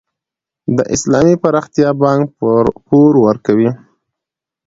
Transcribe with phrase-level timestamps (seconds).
[0.77, 2.25] د اسلامي پراختیا بانک
[2.87, 3.69] پور ورکوي؟